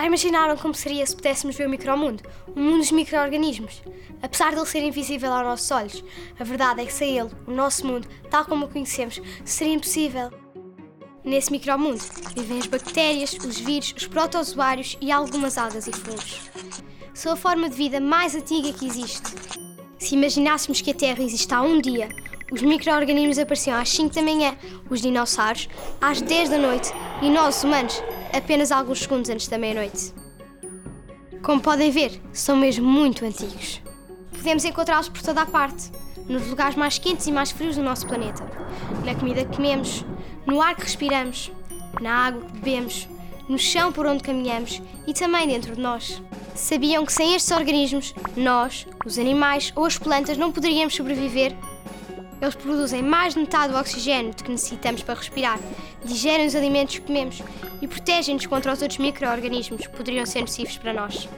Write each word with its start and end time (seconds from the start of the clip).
Já 0.00 0.06
imaginaram 0.06 0.56
como 0.56 0.74
seria 0.74 1.04
se 1.04 1.14
pudéssemos 1.14 1.54
ver 1.56 1.66
o 1.66 1.70
micromundo? 1.70 2.22
O 2.56 2.58
mundo 2.58 2.78
dos 2.78 2.90
micro-organismos? 2.90 3.82
Apesar 4.22 4.48
de 4.48 4.56
ele 4.56 4.64
ser 4.64 4.82
invisível 4.82 5.30
aos 5.30 5.44
nossos 5.44 5.70
olhos, 5.70 6.04
a 6.38 6.42
verdade 6.42 6.80
é 6.80 6.86
que 6.86 6.92
sem 6.92 7.18
ele, 7.18 7.28
o 7.46 7.50
nosso 7.50 7.86
mundo, 7.86 8.08
tal 8.30 8.46
como 8.46 8.64
o 8.64 8.68
conhecemos, 8.70 9.20
seria 9.44 9.74
impossível. 9.74 10.30
Nesse 11.22 11.52
micromundo 11.52 12.00
vivem 12.34 12.60
as 12.60 12.66
bactérias, 12.66 13.34
os 13.34 13.58
vírus, 13.58 13.92
os 13.94 14.06
protozoários 14.06 14.96
e 15.02 15.12
algumas 15.12 15.58
algas 15.58 15.86
e 15.86 15.92
fungos. 15.92 16.48
São 17.12 17.34
a 17.34 17.36
forma 17.36 17.68
de 17.68 17.76
vida 17.76 18.00
mais 18.00 18.34
antiga 18.34 18.72
que 18.72 18.86
existe. 18.86 19.34
Se 19.98 20.14
imaginássemos 20.14 20.80
que 20.80 20.92
a 20.92 20.94
Terra 20.94 21.22
existe 21.22 21.52
há 21.52 21.60
um 21.60 21.78
dia, 21.78 22.08
os 22.50 22.62
micro-organismos 22.62 23.38
apareciam 23.38 23.78
às 23.78 23.90
5 23.90 24.14
da 24.14 24.22
manhã, 24.22 24.56
os 24.88 25.02
dinossauros 25.02 25.68
às 26.00 26.22
10 26.22 26.48
da 26.48 26.56
noite 26.56 26.90
e 27.20 27.28
nós, 27.28 27.62
humanos, 27.62 28.02
apenas 28.32 28.72
alguns 28.72 29.00
segundos 29.00 29.30
antes 29.30 29.48
da 29.48 29.58
meia-noite. 29.58 30.12
Como 31.42 31.60
podem 31.60 31.90
ver, 31.90 32.20
são 32.32 32.56
mesmo 32.56 32.86
muito 32.86 33.24
antigos. 33.24 33.80
Podemos 34.30 34.64
encontrá-los 34.64 35.08
por 35.08 35.22
toda 35.22 35.42
a 35.42 35.46
parte, 35.46 35.90
nos 36.28 36.46
lugares 36.48 36.76
mais 36.76 36.98
quentes 36.98 37.26
e 37.26 37.32
mais 37.32 37.50
frios 37.50 37.76
do 37.76 37.82
nosso 37.82 38.06
planeta, 38.06 38.44
na 39.04 39.14
comida 39.14 39.44
que 39.44 39.56
comemos, 39.56 40.04
no 40.46 40.62
ar 40.62 40.76
que 40.76 40.82
respiramos, 40.82 41.50
na 42.00 42.26
água 42.26 42.42
que 42.42 42.52
bebemos, 42.52 43.08
no 43.48 43.58
chão 43.58 43.90
por 43.90 44.06
onde 44.06 44.22
caminhamos 44.22 44.80
e 45.06 45.12
também 45.12 45.48
dentro 45.48 45.74
de 45.74 45.80
nós. 45.80 46.22
Sabiam 46.54 47.04
que 47.04 47.12
sem 47.12 47.34
estes 47.34 47.50
organismos, 47.50 48.14
nós, 48.36 48.86
os 49.04 49.18
animais 49.18 49.72
ou 49.74 49.84
as 49.84 49.98
plantas 49.98 50.36
não 50.36 50.52
poderíamos 50.52 50.94
sobreviver? 50.94 51.56
Eles 52.40 52.54
produzem 52.54 53.02
mais 53.02 53.34
de 53.34 53.40
metade 53.40 53.72
do 53.72 53.78
oxigênio 53.78 54.32
que 54.32 54.50
necessitamos 54.50 55.02
para 55.02 55.14
respirar, 55.14 55.58
digerem 56.04 56.46
os 56.46 56.54
alimentos 56.54 56.98
que 56.98 57.06
comemos 57.06 57.42
e 57.82 57.86
protegem-nos 57.86 58.46
contra 58.46 58.72
os 58.72 58.80
outros 58.80 58.98
micro-organismos 58.98 59.86
que 59.86 59.96
poderiam 59.96 60.24
ser 60.24 60.40
nocivos 60.40 60.78
para 60.78 60.92
nós. 60.92 61.28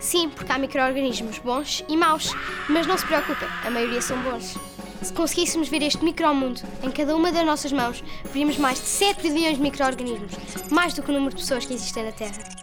Sim, 0.00 0.30
porque 0.30 0.50
há 0.50 0.58
micro-organismos 0.58 1.38
bons 1.38 1.84
e 1.88 1.96
maus, 1.96 2.32
mas 2.68 2.86
não 2.86 2.96
se 2.96 3.06
preocupem, 3.06 3.48
a 3.64 3.70
maioria 3.70 4.00
são 4.00 4.20
bons. 4.22 4.56
Se 5.02 5.12
conseguíssemos 5.12 5.68
ver 5.68 5.82
este 5.82 6.02
micromundo 6.02 6.60
em 6.82 6.90
cada 6.90 7.14
uma 7.14 7.30
das 7.30 7.44
nossas 7.44 7.72
mãos, 7.72 8.02
veríamos 8.24 8.56
mais 8.56 8.80
de 8.80 8.86
7 8.86 9.22
bilhões 9.22 9.56
de 9.56 9.62
micro-organismos, 9.62 10.32
mais 10.70 10.94
do 10.94 11.02
que 11.02 11.10
o 11.10 11.14
número 11.14 11.34
de 11.34 11.42
pessoas 11.42 11.66
que 11.66 11.74
existem 11.74 12.04
na 12.04 12.12
Terra. 12.12 12.55